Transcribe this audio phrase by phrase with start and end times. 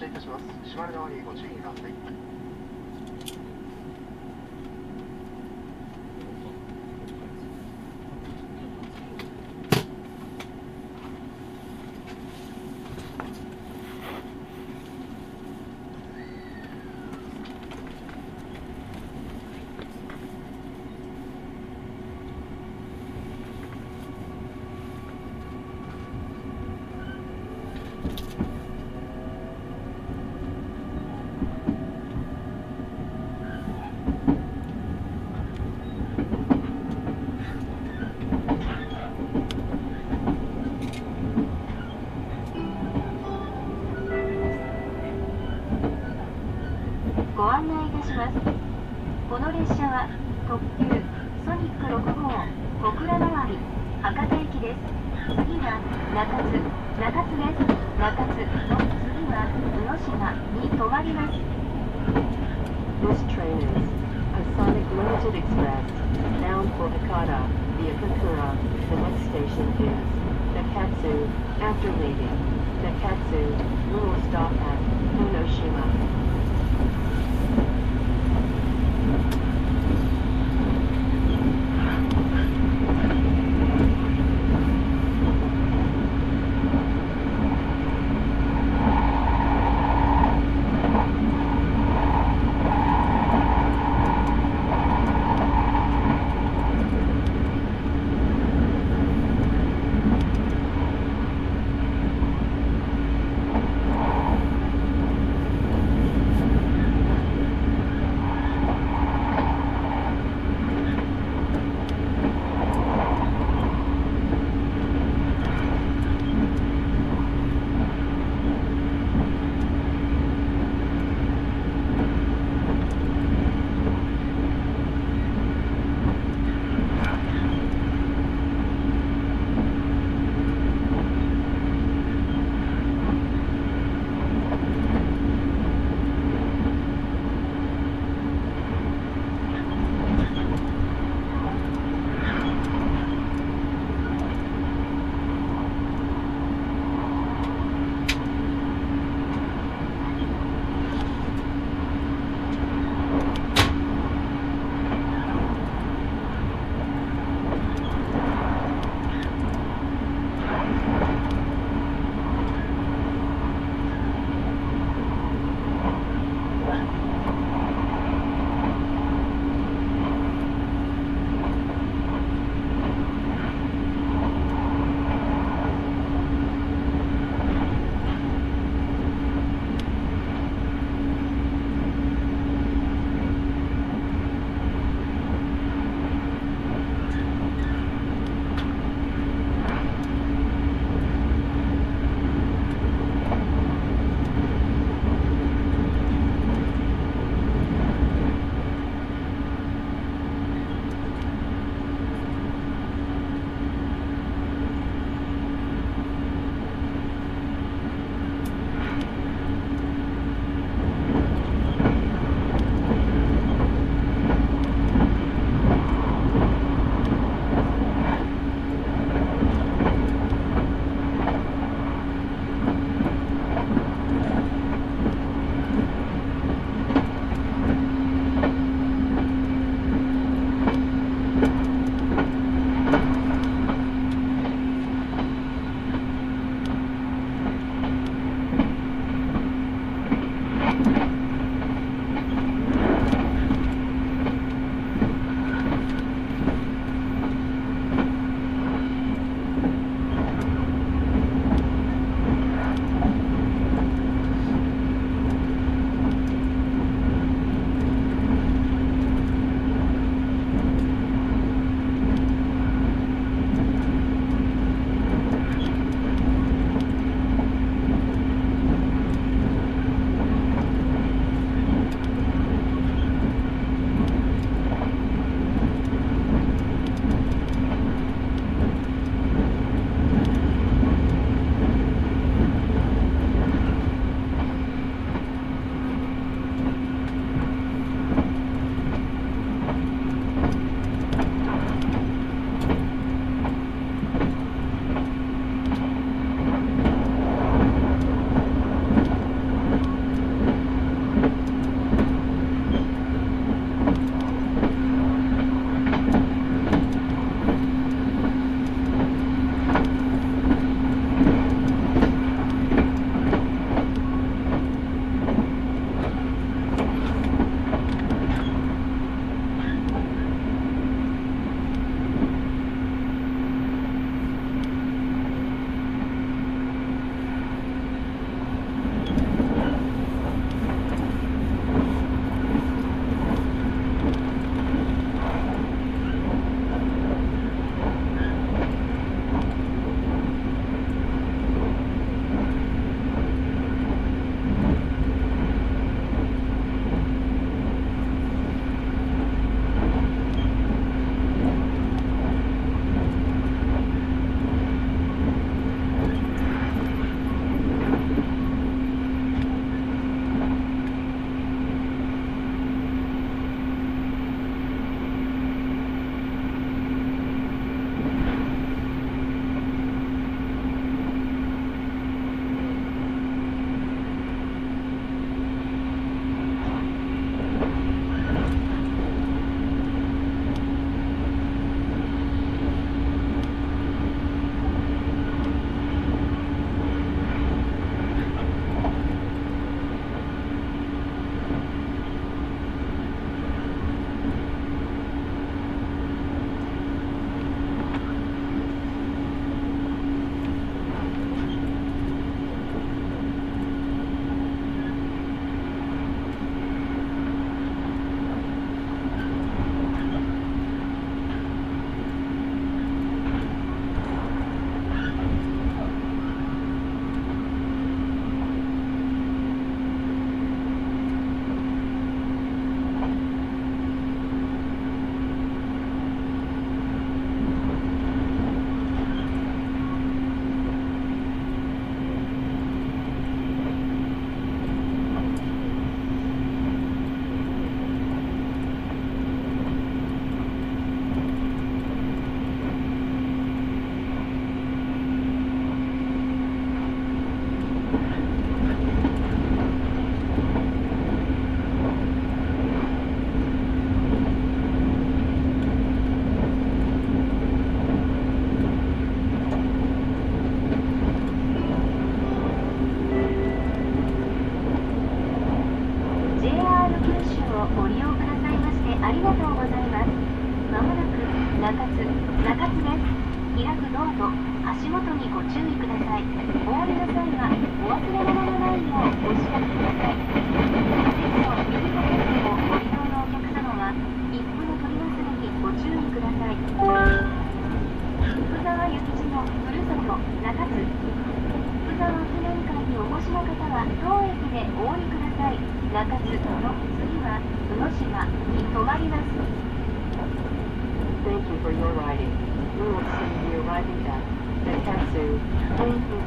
[0.00, 0.44] 車いたします。
[0.64, 1.92] 閉まにご注意ください。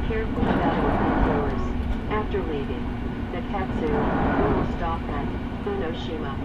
[0.08, 1.64] Careful about opening doors.
[2.10, 2.84] After leaving
[3.32, 3.40] the
[3.88, 5.26] we will stop at
[5.64, 6.36] Unoshima.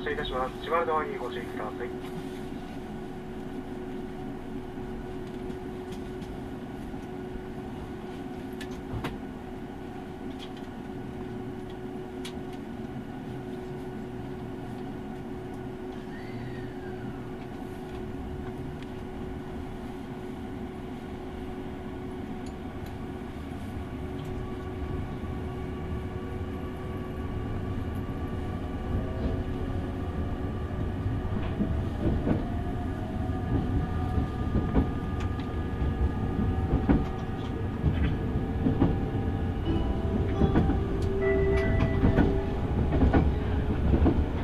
[0.00, 0.54] 発車いたします。
[0.64, 1.88] 閉まるドアにご注意ください。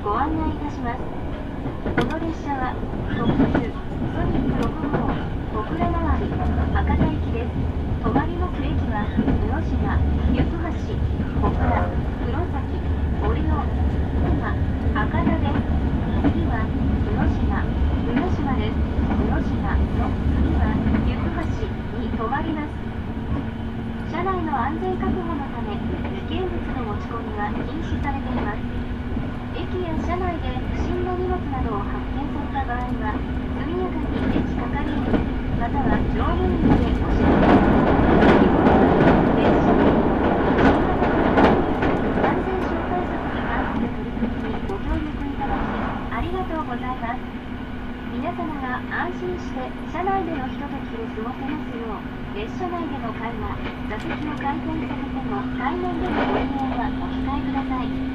[0.05, 2.75] ご案内いたしますこの列車は
[3.15, 5.15] 特急ソニック6号
[5.55, 7.55] 小倉回り博多行きです
[8.03, 9.95] 止まります駅は宇野島
[10.35, 11.71] 行橋小倉
[12.27, 13.63] 黒崎折尾
[14.27, 14.43] 今
[14.91, 15.63] 博多です
[16.27, 20.75] 次は宇野島宇野島です宇野島次は
[21.07, 21.63] 行橋
[21.95, 22.75] に停まります
[24.11, 28.86] 車内の安全確保のため危険物の持ち込みは禁止されています。
[29.57, 33.17] 駅や車内で不審な荷物などを発見された場合は
[33.57, 35.01] 速やかに駅係員
[35.59, 38.53] または乗務員でお知らせください。
[39.37, 39.73] 列車
[40.61, 47.21] 新型コロナウイルス感染症対策に関する取り組みにご協力いただきありがとうございます
[48.13, 53.57] 皆様が安心して車内でのひとときを過ごせますよう列車内での会話
[53.89, 58.06] 座席を改善されても対面でのご利用はお控えください。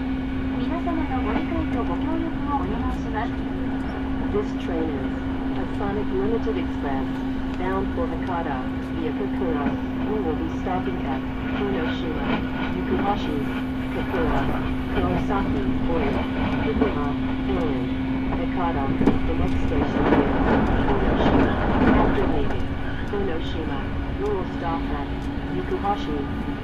[0.81, 3.31] 様のご理解とご協力をお願いします
[4.33, 7.07] This train is a Sonic Limited Express
[7.59, 8.59] bound for Hakata
[8.97, 9.65] via Kakura.
[10.09, 11.21] We will be stopping at
[11.61, 12.27] Unoshima,
[12.75, 13.37] Yukuhashi,
[13.95, 14.43] Kakura,
[14.97, 15.63] Kawasaki,
[15.93, 16.21] Oyo,
[16.65, 17.07] Fukuma,
[17.53, 18.85] and Hakata.
[19.27, 20.33] The next station is
[20.93, 21.53] Unoshima.
[22.01, 22.67] After leaving
[23.13, 23.79] Unoshima,
[24.19, 25.09] we will stop at
[25.55, 26.60] Yukuhashi.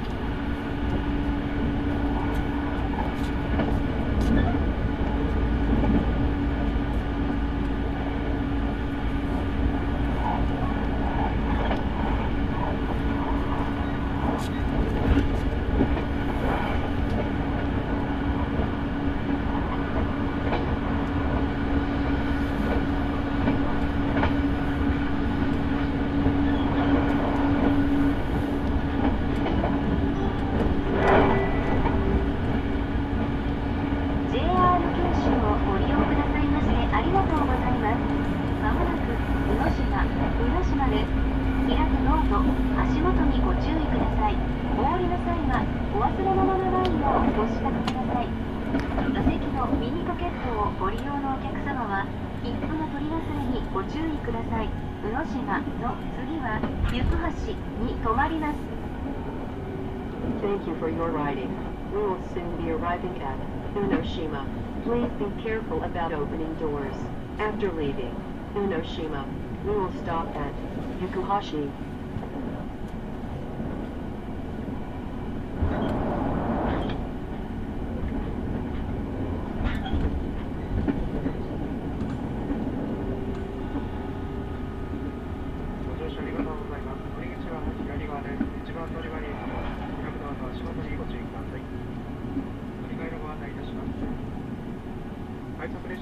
[68.78, 69.26] Unoshima,
[69.64, 70.54] we will stop at
[71.00, 71.68] Yukuhashi.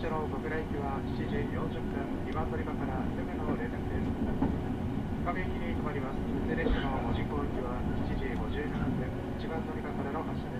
[0.07, 1.99] 車の小倉駅は7時40分、
[2.31, 4.07] 2番乗り場からすぐの連絡です。
[4.07, 6.23] 深部駅に止まります。
[6.47, 7.75] 列車の門司港行きは
[8.07, 9.03] 7時57分、
[9.43, 10.56] 1番乗り場からの発車です。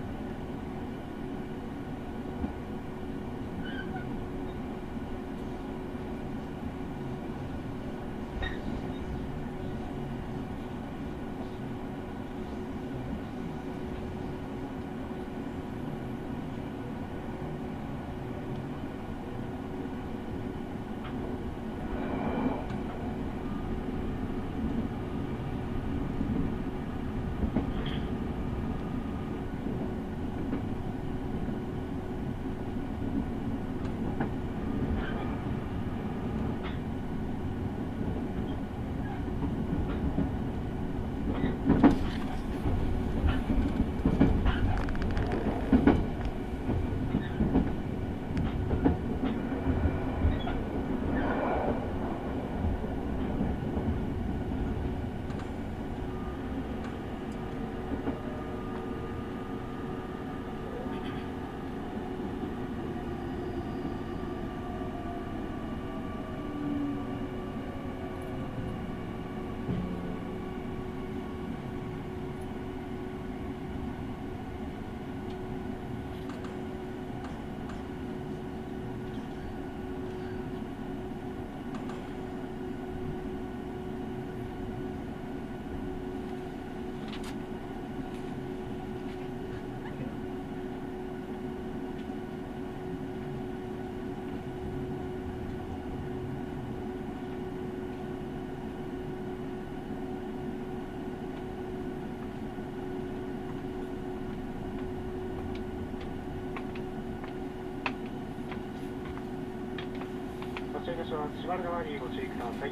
[111.47, 112.71] ちら列車は閉まる側にご注意ください。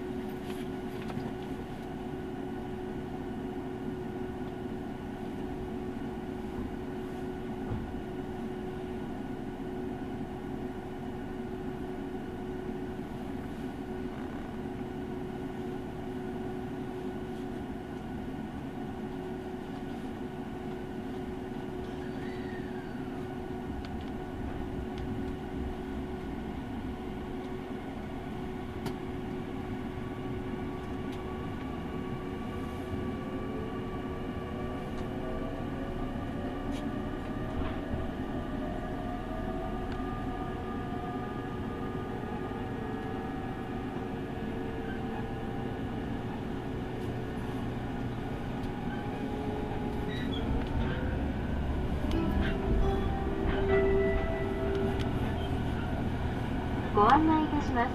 [56.96, 57.90] ご案内いたします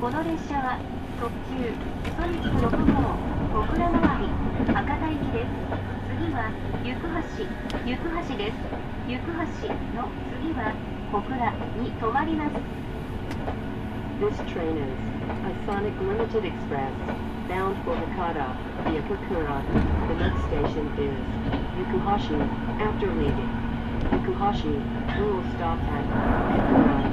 [0.00, 0.78] この列車は
[1.18, 1.74] 特急
[2.14, 3.18] ソニック6号
[3.50, 4.30] 小倉回り
[4.70, 5.50] 博多行きです
[6.06, 6.54] 次は
[6.86, 7.42] 行橋
[7.82, 8.62] 行橋です
[9.10, 10.06] 行橋の
[10.38, 10.70] 次は
[11.10, 11.50] 小倉
[11.82, 12.54] に停まります
[14.22, 14.94] This train is
[15.42, 16.94] a Sonic Limited Express
[17.48, 18.54] bound for Hakata
[18.86, 19.62] via Kakura.
[20.08, 21.14] The next station is
[21.78, 22.38] Yukuhashi.
[22.78, 23.50] After leaving
[24.14, 24.74] Yukuhashi,
[25.18, 26.04] we will stop at
[26.54, 26.98] Kakura.「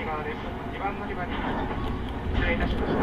[0.00, 0.16] 2番
[0.96, 1.36] 乗り場に
[2.32, 2.88] 失礼いたしま。
[2.88, 2.96] す。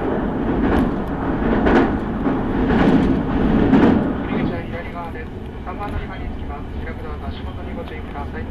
[5.69, 6.65] 3番乗り場に着きます。
[6.81, 8.43] 開くドアと足元にご注意ください。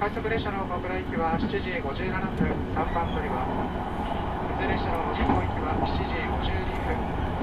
[0.00, 3.44] 快速列車の小倉行きは7時57分、3番乗り場。
[3.44, 6.96] 普通列車の門司港行きは7時52分、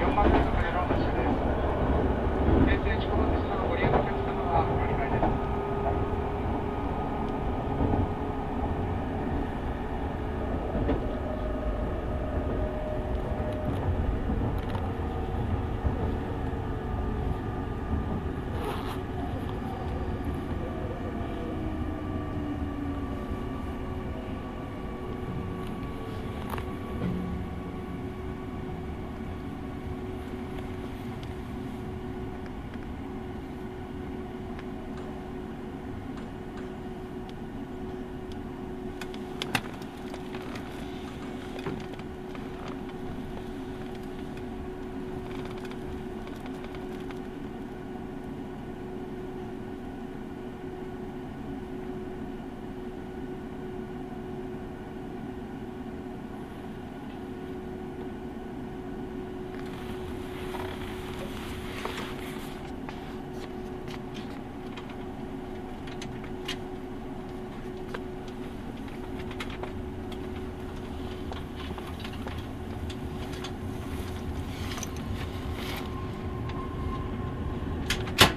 [0.10, 1.38] 4番乗り場での発車です。
[2.65, 5.62] 平成筑豊鉄道のご利用のお客様はお乗り換えです。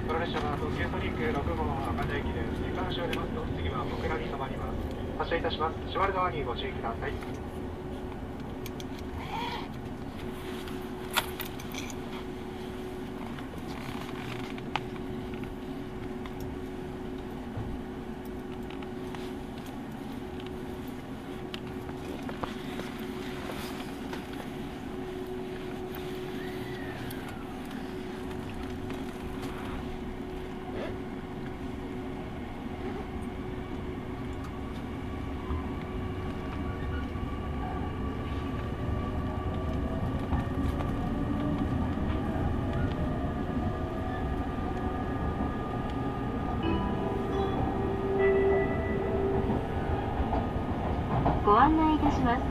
[0.06, 2.60] この列車は特急ソニック6号博多駅です。
[2.60, 4.76] 行橋を出ますと次は小倉に止まります。
[5.18, 5.78] 発車いたします。
[5.86, 7.12] 閉まるドアにご注意ください。
[51.44, 52.42] ご案内いたします。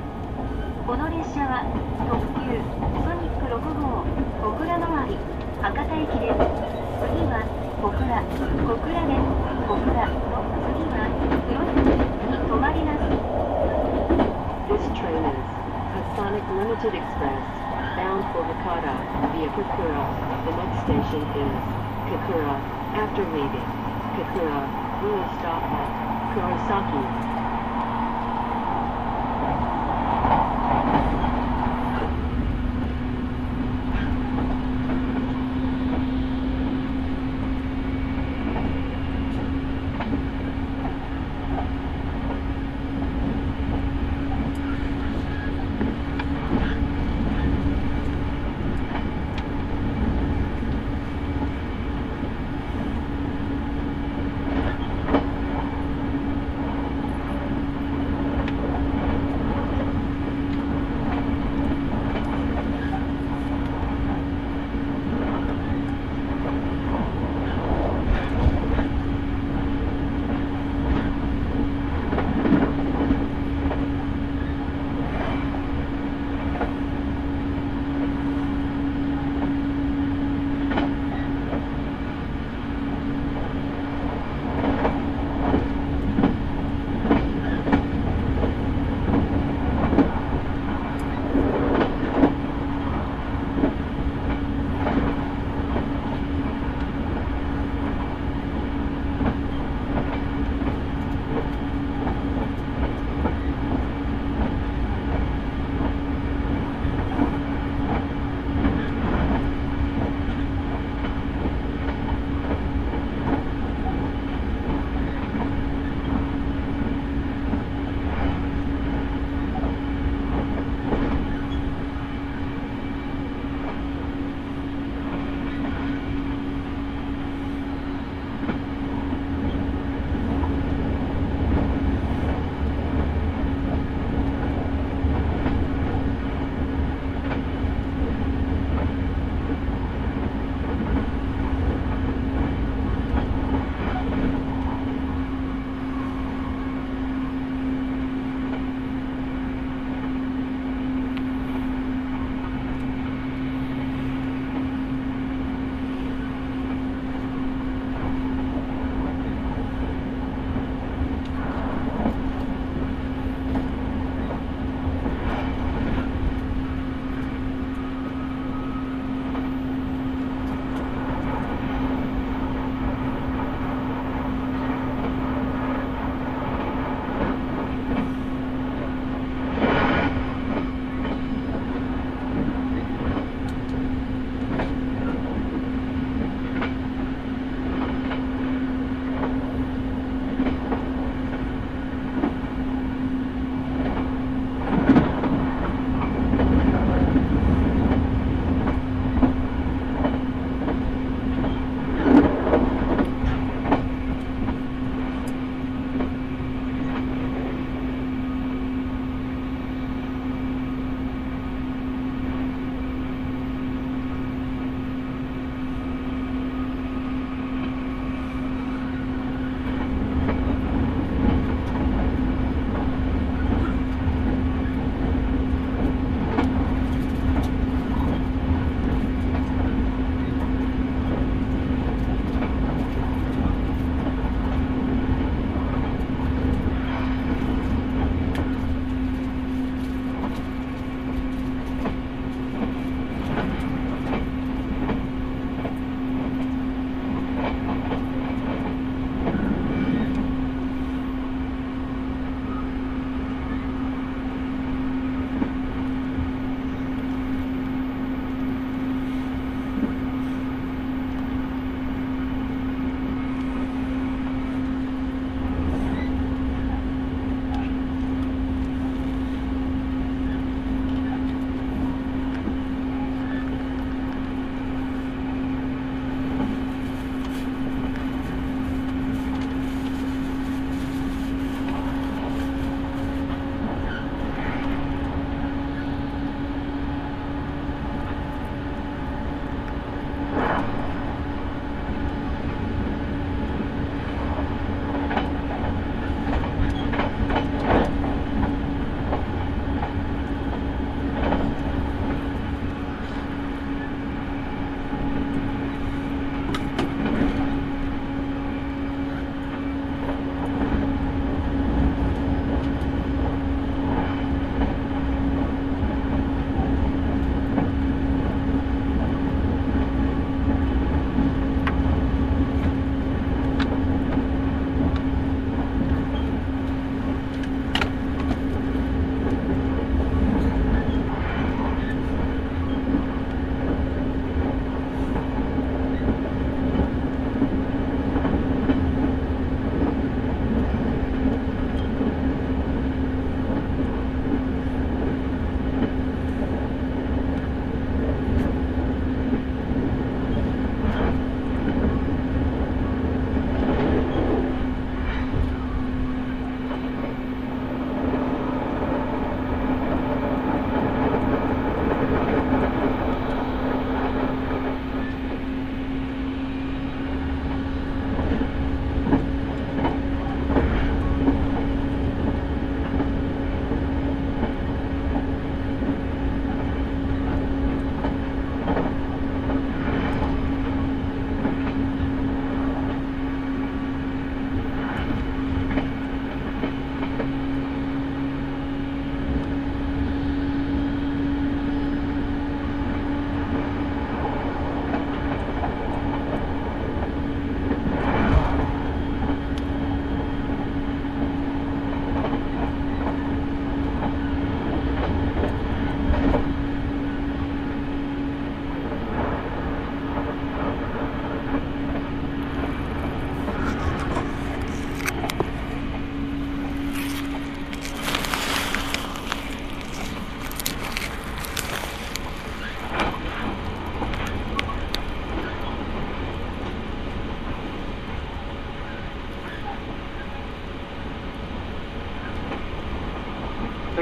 [0.84, 1.64] この列車は
[2.04, 5.16] 特急ソニック6号小倉回り
[5.64, 6.44] 博多駅です。
[7.00, 7.48] 次は
[7.80, 9.32] 小倉、小倉です。
[9.64, 11.08] 小倉の次は
[11.48, 13.08] 黒崎に止まります。
[14.68, 15.40] This train is
[15.96, 17.44] Hasonic Limited Express,
[17.96, 19.00] bound for Hakata
[19.32, 20.04] via Kakura.
[20.44, 21.56] The next station is
[22.12, 22.60] Kakura.
[23.00, 23.70] After leaving
[24.20, 24.68] Kakura,
[25.00, 25.88] we will stop at
[26.36, 27.33] Kurosaki.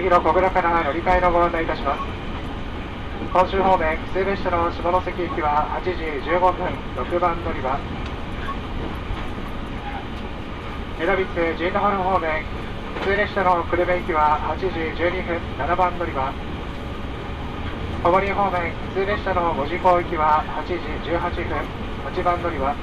[0.01, 2.01] 次の小倉から乗り換えのご案内いたします。
[3.31, 6.65] 今週方面、普通列車の下関行きは8時15分、
[7.05, 7.77] 6番乗り場。
[10.97, 12.41] 枝光ジェイトハル方面、
[12.97, 14.65] 普通列車の久留米行きは8時
[14.97, 16.33] 12分、7番乗り場。
[18.01, 20.81] 小堀方面、普通列車の門司港行きは8時
[21.13, 21.61] 18分、
[22.09, 22.73] 8番乗り場。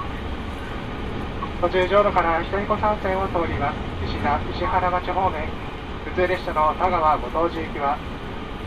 [1.62, 4.07] 途中上路から人彦山線を通ります。
[4.07, 5.68] 石田、石原町方面、
[6.05, 7.99] 普通列車の田川ご当地行きは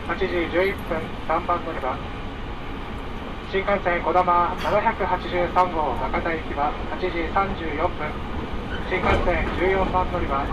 [0.08, 1.96] 8時11分3番乗り場。
[3.52, 8.10] 新幹線こだま783号博多行きは8時34分。
[8.88, 10.44] 新幹線14番乗り場。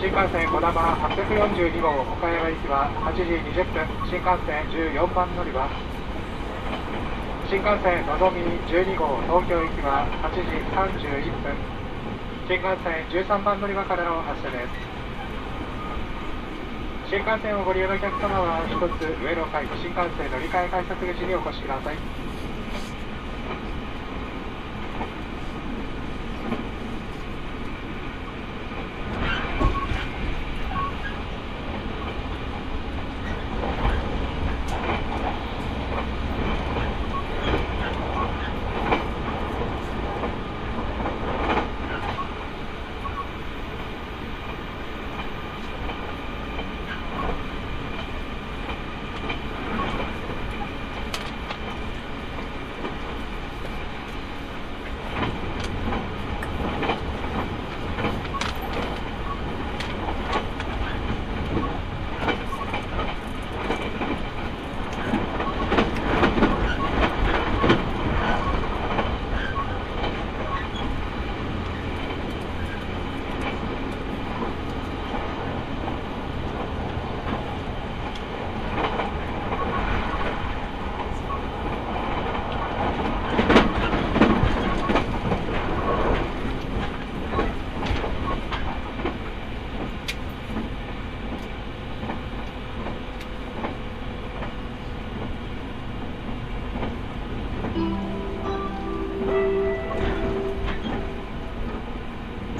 [0.00, 3.84] 新幹線こだま842号岡山行きは8時20分。
[4.08, 5.68] 新幹線14番乗り場。
[7.48, 10.40] 新幹線のぞみ12号東京行きは8時
[10.72, 11.52] 31分。
[12.48, 14.89] 新幹線13番乗り場からの発車です。
[17.10, 21.96] 新幹線をご利用のお客様は1つ上の階新幹線乗り換え改札口にお越しください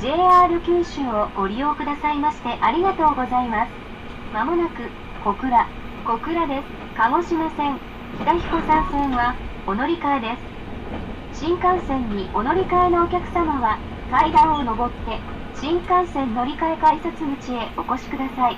[0.00, 3.70] JR 九州をご利用くださいましてありがとうございます。
[4.32, 4.88] まもなく
[5.24, 5.68] 小倉、
[6.06, 6.64] 小倉です。
[6.96, 7.78] 鹿児島線、
[8.22, 9.34] 北彦山線は
[9.66, 10.36] お乗り換えで
[11.34, 11.40] す。
[11.44, 13.78] 新幹線にお乗り換えのお客様は
[14.10, 15.18] 階段を上って
[15.60, 18.56] 新幹線乗り換え改札口へお越しください。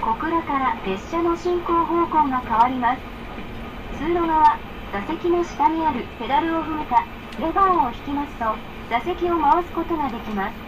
[0.00, 3.00] 小倉から列車の進行方向が変わります。
[3.98, 4.58] 通路側、
[4.92, 7.04] 座席の下にあるペダルを踏めた
[7.40, 8.44] レバーを引きますと
[8.88, 10.65] 座席を回すことができます。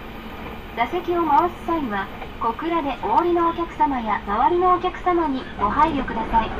[0.78, 2.06] 座席を回す際は
[2.38, 6.50] 小倉でお降りのお客様や周りのお客様にご配慮ください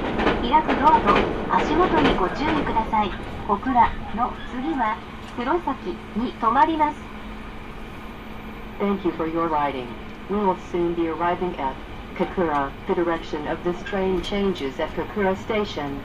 [0.43, 1.15] 開くドアと
[1.49, 3.13] 足元にご注意ください
[3.47, 3.73] 小倉
[4.17, 4.99] の次は
[5.37, 6.99] 黒崎に停まります
[8.81, 9.87] Thank you for your riding.
[10.29, 11.77] We will soon be arriving at
[12.17, 12.73] Kakura.
[12.89, 16.03] The direction of this train changes at Kakura Station.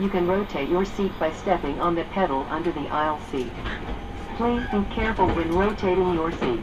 [0.00, 3.52] You can rotate your seat by stepping on the pedal under the aisle seat.
[4.36, 6.62] Please be careful when rotating your seat.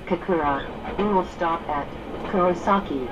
[0.11, 0.59] Kakura,
[0.97, 1.87] we will stop at
[2.27, 3.07] Kurosaki.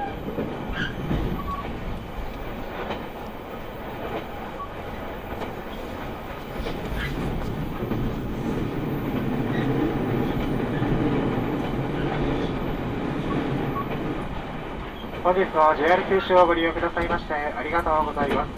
[15.24, 18.50] 本日は JR 九州をご利用くださいましてありがとうございます。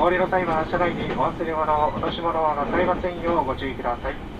[0.00, 4.35] お降りの際は車内にお忘れ物、落とし物をなさいませんようご注意ください。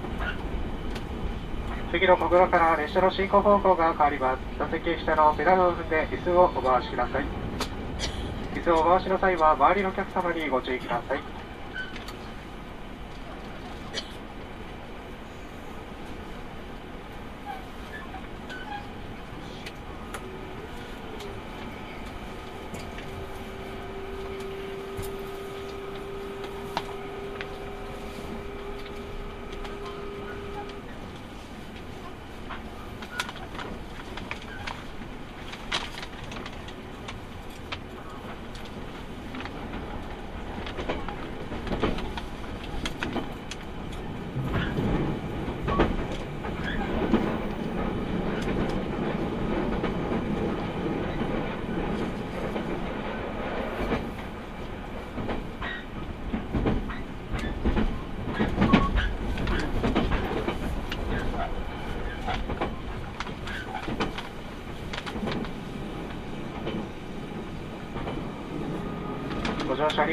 [1.93, 4.59] 次の小倉から列車の進行方向が変わります。
[4.59, 7.25] 座席下のペダルを踏んで椅子をお回しください。
[8.55, 11.36] 椅子をお回しの際は周りのお客様にご注意ください。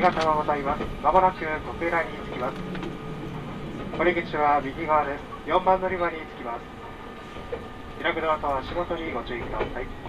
[0.04, 0.82] ありがとうございます。
[1.02, 2.56] まもなく小倉に着きます。
[3.98, 5.22] 降り口は右側です。
[5.48, 8.04] 4番乗り場に着きます。
[8.04, 10.03] 開くドアと足元にご注意ください。